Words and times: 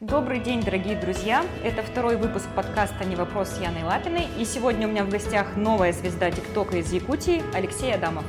Добрый 0.00 0.38
день, 0.38 0.62
дорогие 0.62 0.94
друзья! 0.94 1.44
Это 1.64 1.82
второй 1.82 2.16
выпуск 2.16 2.46
подкаста 2.54 3.04
«Не 3.04 3.16
вопрос» 3.16 3.48
с 3.48 3.60
Яной 3.60 3.82
Лапиной. 3.82 4.28
И 4.38 4.44
сегодня 4.44 4.86
у 4.86 4.90
меня 4.92 5.02
в 5.02 5.08
гостях 5.08 5.56
новая 5.56 5.92
звезда 5.92 6.30
ТикТока 6.30 6.76
из 6.76 6.92
Якутии 6.92 7.42
Алексей 7.52 7.92
Адамов. 7.92 8.22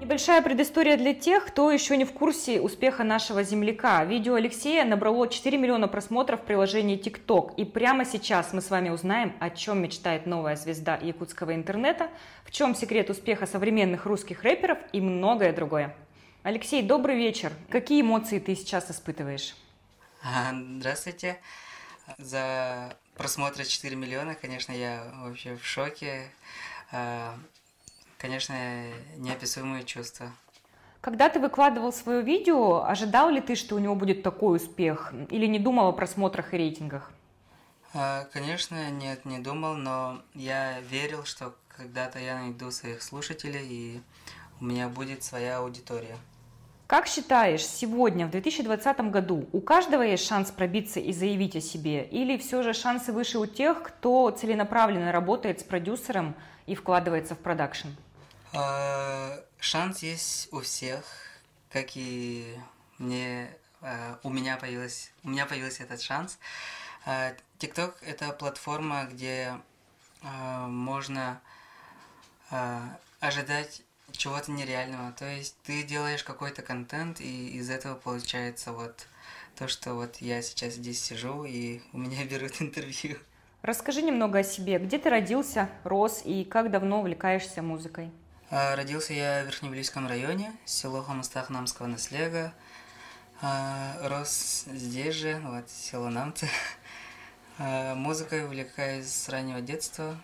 Небольшая 0.00 0.40
предыстория 0.40 0.96
для 0.96 1.14
тех, 1.14 1.46
кто 1.46 1.72
еще 1.72 1.96
не 1.96 2.04
в 2.04 2.12
курсе 2.12 2.60
успеха 2.60 3.02
нашего 3.02 3.42
земляка. 3.42 4.04
Видео 4.04 4.34
Алексея 4.34 4.84
набрало 4.84 5.26
4 5.26 5.58
миллиона 5.58 5.88
просмотров 5.88 6.42
в 6.42 6.44
приложении 6.44 6.96
ТикТок. 6.96 7.54
И 7.56 7.64
прямо 7.64 8.04
сейчас 8.04 8.52
мы 8.52 8.60
с 8.60 8.70
вами 8.70 8.90
узнаем, 8.90 9.32
о 9.40 9.50
чем 9.50 9.82
мечтает 9.82 10.26
новая 10.26 10.54
звезда 10.54 10.96
якутского 11.02 11.56
интернета, 11.56 12.06
в 12.44 12.52
чем 12.52 12.76
секрет 12.76 13.10
успеха 13.10 13.46
современных 13.46 14.06
русских 14.06 14.44
рэперов 14.44 14.78
и 14.92 15.00
многое 15.00 15.52
другое. 15.52 15.92
Алексей, 16.44 16.82
добрый 16.82 17.16
вечер. 17.16 17.52
Какие 17.68 18.00
эмоции 18.00 18.38
ты 18.38 18.54
сейчас 18.54 18.90
испытываешь? 18.90 19.56
А, 20.22 20.52
здравствуйте. 20.52 21.40
За 22.16 22.96
просмотры 23.16 23.64
4 23.64 23.96
миллиона, 23.96 24.36
конечно, 24.36 24.70
я 24.72 25.02
вообще 25.16 25.56
в 25.56 25.66
шоке. 25.66 26.30
А, 26.92 27.36
конечно, 28.18 28.54
неописуемые 29.16 29.82
чувства. 29.82 30.30
Когда 31.00 31.28
ты 31.28 31.40
выкладывал 31.40 31.92
свое 31.92 32.22
видео, 32.22 32.84
ожидал 32.84 33.30
ли 33.30 33.40
ты, 33.40 33.56
что 33.56 33.74
у 33.74 33.80
него 33.80 33.96
будет 33.96 34.22
такой 34.22 34.56
успех? 34.56 35.12
Или 35.30 35.46
не 35.46 35.58
думал 35.58 35.88
о 35.88 35.92
просмотрах 35.92 36.54
и 36.54 36.56
рейтингах? 36.56 37.10
А, 37.94 38.26
конечно, 38.32 38.90
нет, 38.90 39.24
не 39.24 39.40
думал, 39.40 39.74
но 39.74 40.22
я 40.34 40.80
верил, 40.82 41.24
что 41.24 41.56
когда-то 41.68 42.20
я 42.20 42.38
найду 42.38 42.70
своих 42.70 43.02
слушателей 43.02 43.66
и 43.66 44.00
у 44.60 44.64
меня 44.64 44.88
будет 44.88 45.22
своя 45.22 45.58
аудитория. 45.58 46.16
Как 46.88 47.06
считаешь, 47.06 47.66
сегодня, 47.66 48.26
в 48.26 48.30
2020 48.30 49.00
году, 49.10 49.46
у 49.52 49.60
каждого 49.60 50.00
есть 50.00 50.26
шанс 50.26 50.50
пробиться 50.50 51.00
и 51.00 51.12
заявить 51.12 51.54
о 51.54 51.60
себе? 51.60 52.02
Или 52.02 52.38
все 52.38 52.62
же 52.62 52.72
шансы 52.72 53.12
выше 53.12 53.38
у 53.38 53.44
тех, 53.44 53.82
кто 53.82 54.30
целенаправленно 54.30 55.12
работает 55.12 55.60
с 55.60 55.64
продюсером 55.64 56.34
и 56.64 56.74
вкладывается 56.74 57.34
в 57.34 57.40
продакшн? 57.40 57.88
А, 58.54 59.38
шанс 59.60 60.02
есть 60.02 60.50
у 60.50 60.60
всех, 60.60 61.04
как 61.70 61.88
и 61.94 62.56
мне, 62.96 63.50
а, 63.82 64.18
у 64.22 64.30
меня 64.30 64.56
появилась, 64.56 65.12
у 65.24 65.28
меня 65.28 65.44
появился 65.44 65.82
этот 65.82 66.00
шанс. 66.00 66.38
TikTok– 67.58 67.96
это 68.00 68.30
платформа, 68.32 69.06
где 69.10 69.60
а, 70.22 70.66
можно 70.68 71.42
ожидать 73.20 73.82
чего-то 74.12 74.50
нереального. 74.50 75.12
То 75.12 75.26
есть 75.26 75.56
ты 75.64 75.82
делаешь 75.82 76.24
какой-то 76.24 76.62
контент, 76.62 77.20
и 77.20 77.48
из 77.58 77.70
этого 77.70 77.94
получается 77.94 78.72
вот 78.72 79.06
то, 79.56 79.68
что 79.68 79.94
вот 79.94 80.16
я 80.16 80.42
сейчас 80.42 80.74
здесь 80.74 81.02
сижу, 81.02 81.44
и 81.44 81.80
у 81.92 81.98
меня 81.98 82.24
берут 82.30 82.60
интервью. 82.60 83.18
Расскажи 83.62 84.02
немного 84.02 84.40
о 84.40 84.44
себе. 84.44 84.78
Где 84.78 84.98
ты 84.98 85.10
родился, 85.10 85.68
рос, 85.84 86.22
и 86.24 86.44
как 86.44 86.70
давно 86.70 87.00
увлекаешься 87.00 87.60
музыкой? 87.60 88.10
А, 88.50 88.76
родился 88.76 89.12
я 89.12 89.42
в 89.42 89.46
Верхневлийском 89.46 90.06
районе, 90.06 90.52
село 90.64 91.02
Хамастах 91.02 91.50
Намского 91.50 91.86
наслега. 91.86 92.54
А, 93.42 93.96
рос 94.08 94.64
здесь 94.66 95.14
же, 95.14 95.40
вот, 95.44 95.68
село 95.68 96.08
Намцы. 96.08 96.48
А, 97.58 97.96
музыкой 97.96 98.44
увлекаюсь 98.44 99.08
с 99.08 99.28
раннего 99.28 99.60
детства. 99.60 100.16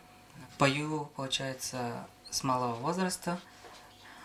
Пою, 0.56 1.06
получается, 1.16 2.06
с 2.30 2.44
малого 2.44 2.74
возраста– 2.74 3.40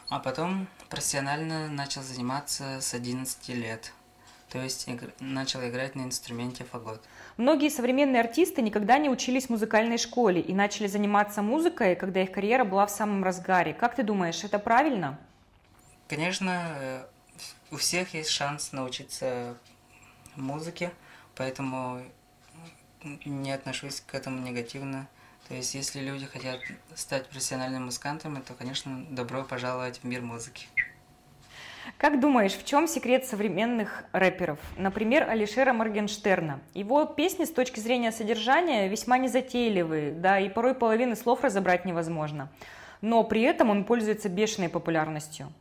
а 0.10 0.20
потом 0.20 0.68
профессионально 0.90 1.70
начал 1.70 2.02
заниматься 2.02 2.82
с 2.82 2.94
11 2.94 3.50
лет. 3.50 3.94
То 4.50 4.58
есть 4.58 4.88
игр... 4.88 5.14
начал 5.20 5.62
играть 5.62 5.96
на 5.96 6.02
инструменте 6.02 6.64
фагот. 6.64 7.02
Многие 7.38 7.70
современные 7.70 8.22
артисты 8.22 8.64
никогда 8.64 8.98
не 8.98 9.10
учились 9.10 9.46
в 9.46 9.50
музыкальной 9.52 10.00
школе 10.00 10.42
и 10.42 10.54
начали 10.54 10.88
заниматься 10.88 11.44
музыкой, 11.44 11.96
когда 11.96 12.24
их 12.24 12.32
карьера 12.32 12.66
была 12.66 12.88
в 12.88 12.92
самом 12.92 13.24
разгаре. 13.24 13.74
Как 13.74 13.96
ты 13.96 14.02
думаешь, 14.02 14.44
это 14.44 14.58
правильно? 14.58 15.20
Конечно, 16.08 16.76
э, 16.80 17.06
у 17.70 17.78
всех 17.78 18.16
есть 18.16 18.32
шанс 18.32 18.72
научиться 18.72 19.56
музыке, 20.36 20.92
поэтому 21.36 22.02
не 23.26 23.52
отношусь 23.52 24.02
к 24.02 24.16
этому 24.16 24.42
негативно. 24.42 25.08
То 25.50 25.56
есть, 25.56 25.74
если 25.74 26.00
люди 26.00 26.28
хотят 26.28 26.60
стать 26.94 27.28
профессиональными 27.28 27.86
музыкантами, 27.86 28.40
то, 28.40 28.54
конечно, 28.54 29.04
добро 29.10 29.44
пожаловать 29.44 29.98
в 29.98 30.04
мир 30.04 30.22
музыки. 30.22 30.68
Как 31.98 32.20
думаешь, 32.20 32.54
в 32.54 32.64
чем 32.66 32.88
секрет 32.88 33.26
современных 33.26 34.04
рэперов? 34.12 34.60
Например, 34.78 35.28
Алишера 35.28 35.74
Моргенштерна. 35.74 36.60
Его 36.76 37.04
песни 37.06 37.46
с 37.46 37.52
точки 37.52 37.80
зрения 37.80 38.12
содержания 38.12 38.88
весьма 38.88 39.18
незатейливые, 39.18 40.12
да, 40.12 40.40
и 40.40 40.50
порой 40.50 40.76
половины 40.76 41.16
слов 41.16 41.44
разобрать 41.44 41.84
невозможно. 41.84 42.52
Но 43.02 43.24
при 43.24 43.42
этом 43.42 43.72
он 43.72 43.86
пользуется 43.86 44.30
бешеной 44.30 44.70
популярностью. 44.70 45.52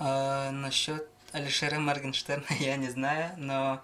А, 0.00 0.50
насчет 0.50 1.06
Алишера 1.30 1.78
Моргенштерна 1.78 2.44
я 2.58 2.76
не 2.76 2.88
знаю, 2.88 3.30
но 3.36 3.82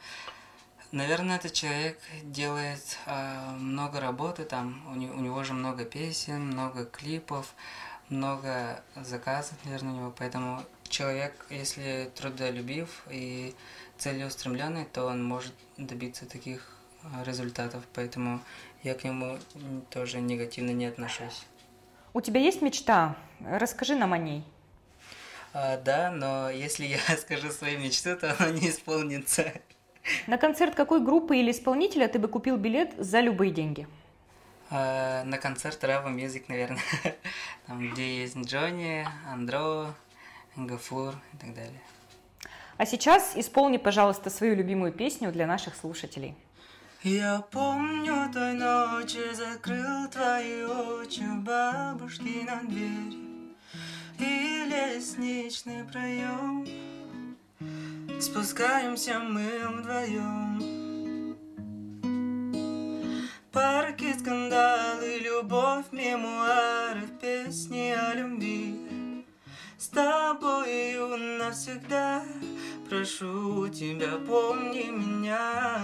Наверное, 0.90 1.36
этот 1.36 1.52
человек 1.52 1.98
делает 2.22 2.98
э, 3.06 3.50
много 3.58 4.00
работы, 4.00 4.44
там 4.44 4.82
у, 4.90 4.94
не, 4.94 5.08
у 5.08 5.20
него 5.20 5.44
же 5.44 5.52
много 5.52 5.84
песен, 5.84 6.46
много 6.46 6.86
клипов, 6.86 7.54
много 8.08 8.82
заказов, 8.96 9.56
наверное, 9.64 9.92
у 9.92 9.96
него. 9.96 10.14
Поэтому 10.16 10.64
человек, 10.88 11.34
если 11.50 12.10
трудолюбив 12.14 13.02
и 13.10 13.54
целеустремленный, 13.98 14.86
то 14.86 15.04
он 15.04 15.22
может 15.22 15.52
добиться 15.76 16.24
таких 16.24 16.78
результатов. 17.24 17.84
Поэтому 17.94 18.40
я 18.82 18.94
к 18.94 19.04
нему 19.04 19.38
тоже 19.90 20.20
негативно 20.20 20.70
не 20.70 20.86
отношусь. 20.86 21.44
У 22.14 22.20
тебя 22.20 22.40
есть 22.40 22.62
мечта? 22.62 23.16
Расскажи 23.40 23.94
нам 23.94 24.12
о 24.12 24.18
ней. 24.18 24.44
А, 25.52 25.76
да, 25.76 26.10
но 26.10 26.50
если 26.50 26.86
я 26.86 26.98
скажу 27.18 27.50
свою 27.50 27.78
мечту, 27.78 28.16
то 28.16 28.34
она 28.38 28.50
не 28.50 28.70
исполнится. 28.70 29.52
На 30.26 30.38
концерт 30.38 30.74
какой 30.74 31.00
группы 31.00 31.36
или 31.36 31.50
исполнителя 31.50 32.08
ты 32.08 32.18
бы 32.18 32.28
купил 32.28 32.56
билет 32.56 32.94
за 32.98 33.20
любые 33.20 33.50
деньги? 33.52 33.86
Uh, 34.70 35.24
на 35.24 35.38
концерт 35.38 35.82
Рава 35.82 36.08
Music, 36.08 36.44
наверное. 36.48 36.82
Там, 37.66 37.90
где 37.90 38.20
есть 38.20 38.36
Джонни, 38.36 39.06
Андро, 39.26 39.94
Гафур 40.56 41.14
и 41.32 41.36
так 41.38 41.54
далее. 41.54 41.80
А 42.76 42.84
сейчас 42.84 43.32
исполни, 43.34 43.78
пожалуйста, 43.78 44.28
свою 44.30 44.54
любимую 44.54 44.92
песню 44.92 45.32
для 45.32 45.46
наших 45.46 45.74
слушателей. 45.74 46.36
Я 47.02 47.44
помню 47.52 48.28
той 48.32 48.54
ночи 48.54 49.32
закрыл 49.32 50.08
твои 50.10 50.64
очи 50.64 51.22
бабушки 51.42 52.44
на 52.44 52.60
дверь 52.68 53.16
И 54.18 54.64
лестничный 54.68 55.84
проем 55.84 56.66
Спускаемся 58.30 59.18
мы 59.20 59.48
вдвоем. 59.68 60.60
Парки, 63.50 64.12
скандалы, 64.18 65.18
любовь, 65.20 65.86
мемуары, 65.92 67.08
песни 67.22 67.90
о 67.90 68.14
любви. 68.14 69.24
С 69.78 69.88
тобою 69.88 71.16
навсегда 71.38 72.22
Прошу 72.88 73.68
тебя, 73.68 74.18
помни 74.26 74.90
меня. 74.90 75.80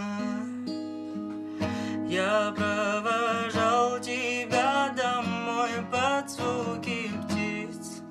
Я 2.06 2.52
провожал 2.56 4.00
тебя 4.00 4.94
домой 4.96 5.70
под 5.90 6.30
звуки 6.30 7.10
птиц. 7.24 8.02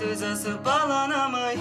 Ты 0.00 0.16
засыпала 0.16 1.06
на 1.06 1.28
моих 1.28 1.51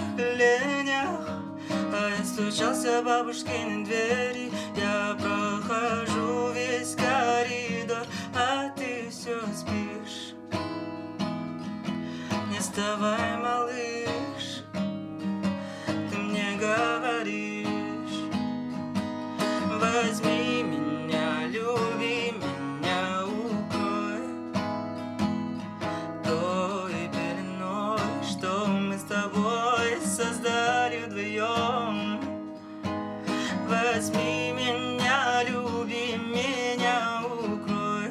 Стучался 2.62 3.02
бабушкины 3.02 3.84
двери. 3.86 4.52
Я 4.76 5.18
прохожу 5.20 6.52
весь 6.54 6.96
коридор 6.96 8.06
А 8.36 8.70
ты 8.76 9.08
все 9.10 9.40
спишь. 9.52 10.36
Не 12.52 12.60
вставай, 12.60 13.38
малыш 13.42 14.64
Ты 16.12 16.18
мне 16.18 16.56
говоришь. 16.60 18.30
Возьми 19.80 20.62
меня, 20.62 21.48
люби 21.48 22.32
меня, 22.32 23.26
укрой. 23.26 24.22
Той 26.24 27.10
пеленой, 27.10 28.24
что 28.24 28.68
мы 28.68 29.00
с 29.00 29.04
тобой 29.04 30.00
создали 30.06 31.06
вдвоем 31.08 32.31
Возьми 34.02 34.52
меня, 34.54 35.44
люби 35.44 36.18
меня, 36.18 37.22
укрой 37.24 38.10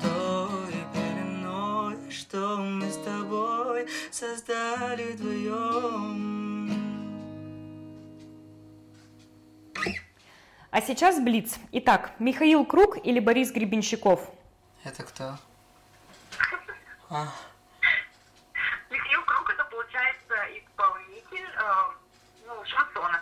Той 0.00 0.74
пеленой, 0.94 2.08
что 2.08 2.58
мы 2.58 2.88
с 2.88 2.98
тобой 2.98 3.88
создали 4.12 5.14
вдвоем 5.14 6.70
А 10.70 10.80
сейчас 10.80 11.18
Блиц. 11.18 11.58
Итак, 11.72 12.12
Михаил 12.20 12.64
Круг 12.64 13.04
или 13.04 13.18
Борис 13.18 13.50
Гребенщиков? 13.50 14.30
Это 14.84 15.02
кто? 15.02 15.36
А. 17.10 17.26
Михаил 18.88 19.24
Круг 19.24 19.50
это 19.50 19.64
получается 19.64 20.34
исполнитель 20.52 21.50
э, 21.58 22.04
ну, 22.46 22.64
шансона 22.64 23.13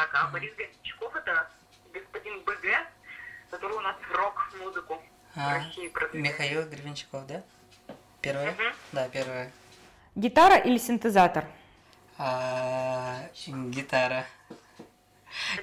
так, 0.00 0.10
а 0.14 0.28
Борис 0.28 0.54
Гребенщиков 0.54 1.14
это 1.14 1.50
господин 1.92 2.40
БГ, 2.44 2.86
который 3.50 3.76
у 3.76 3.80
нас 3.80 3.96
рок-музыку 4.14 5.02
а, 5.36 5.58
в 5.58 5.64
России 5.64 5.88
продвигает. 5.88 6.32
Михаил 6.32 6.68
Гребенщиков, 6.68 7.26
да? 7.26 7.42
Первое? 8.22 8.52
Угу. 8.52 8.62
Да, 8.92 9.08
первое. 9.08 9.52
Гитара 10.14 10.56
или 10.56 10.78
синтезатор? 10.78 11.44
А, 12.16 13.28
гитара. 13.46 14.24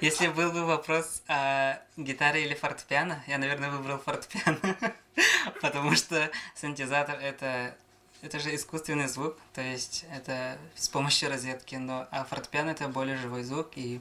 Если 0.00 0.28
был 0.28 0.52
бы 0.52 0.64
вопрос 0.64 1.22
а, 1.26 1.80
гитара 1.96 2.38
или 2.38 2.54
фортепиано, 2.54 3.22
я, 3.26 3.38
наверное, 3.38 3.70
выбрал 3.70 3.98
фортепиано, 3.98 4.76
потому 5.60 5.94
что 5.96 6.30
синтезатор 6.54 7.18
это 7.18 7.76
это 8.22 8.38
же 8.38 8.54
искусственный 8.54 9.08
звук, 9.08 9.36
то 9.54 9.60
есть 9.60 10.04
это 10.12 10.58
с 10.74 10.88
помощью 10.88 11.30
розетки, 11.30 11.76
но 11.76 12.06
а 12.10 12.24
фортепиано 12.24 12.70
это 12.70 12.88
более 12.88 13.16
живой 13.16 13.42
звук 13.42 13.70
и 13.76 14.00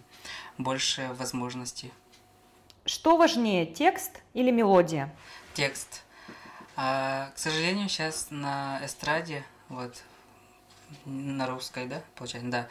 больше 0.58 1.14
возможностей. 1.14 1.92
Что 2.86 3.18
важнее, 3.18 3.66
текст 3.66 4.22
или 4.34 4.50
мелодия? 4.50 5.14
Текст. 5.54 6.04
А, 6.76 7.32
к 7.36 7.38
сожалению, 7.38 7.90
сейчас 7.90 8.28
на 8.30 8.80
эстраде, 8.84 9.44
вот 9.70 10.02
на 11.06 11.48
русской, 11.48 11.86
да, 11.86 12.02
получается, 12.16 12.50
да, 12.50 12.68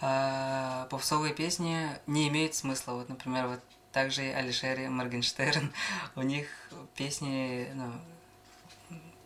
а, 0.00 0.86
попсовые 0.90 1.32
песни 1.32 1.88
не 2.06 2.28
имеют 2.28 2.54
смысла. 2.54 2.92
Вот, 2.92 3.08
например, 3.08 3.46
вот 3.46 3.60
также 3.92 4.26
и 4.26 4.32
Алишер 4.32 4.80
и 4.80 4.88
Моргенштерн, 4.88 5.72
у 6.16 6.22
них 6.22 6.48
песни 6.94 7.68
ну, 7.74 7.92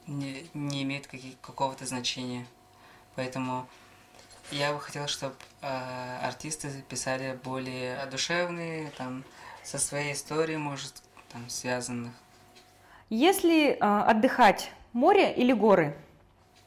не, 0.08 0.48
не 0.54 0.82
имеют 0.82 1.08
какого-то 1.40 1.86
значения. 1.86 2.46
Поэтому 3.14 3.68
я 4.50 4.72
бы 4.72 4.80
хотел, 4.80 5.06
чтобы 5.06 5.34
э, 5.60 6.18
артисты 6.22 6.70
писали 6.88 7.38
более 7.44 8.04
душевные, 8.06 8.90
там, 8.96 9.24
со 9.62 9.78
своей 9.78 10.14
историей, 10.14 10.56
может, 10.56 11.02
там, 11.30 11.48
связанных. 11.48 12.12
Если 13.10 13.72
э, 13.72 13.76
отдыхать, 13.78 14.72
море 14.92 15.32
или 15.34 15.52
горы? 15.52 15.96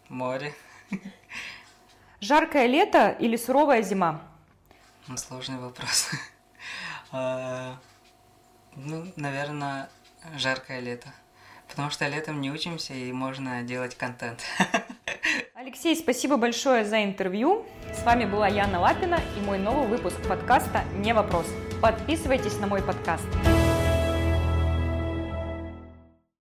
Море. 0.10 0.54
Жаркое 2.20 2.68
лето 2.68 3.10
или 3.20 3.36
суровая 3.36 3.82
зима? 3.82 4.22
Ну, 5.08 5.18
сложный 5.18 5.58
вопрос. 5.58 6.12
А, 7.12 7.78
ну, 8.76 9.12
наверное, 9.16 9.90
жаркое 10.36 10.80
лето. 10.80 11.12
Потому 11.72 11.90
что 11.90 12.08
летом 12.08 12.42
не 12.42 12.52
учимся 12.52 12.94
и 12.94 13.12
можно 13.12 13.64
делать 13.64 13.96
контент. 13.96 14.42
Алексей, 15.56 15.96
спасибо 15.96 16.38
большое 16.38 16.86
за 16.86 17.04
интервью. 17.04 17.66
С 17.94 18.04
вами 18.04 18.26
была 18.26 18.48
Яна 18.48 18.80
Лапина 18.80 19.20
и 19.38 19.42
мой 19.42 19.58
новый 19.58 19.88
выпуск 19.88 20.18
подкаста 20.28 20.84
«Не 20.98 21.14
вопрос». 21.14 21.48
Подписывайтесь 21.82 22.60
на 22.60 22.68
мой 22.68 22.82
подкаст. 22.82 23.26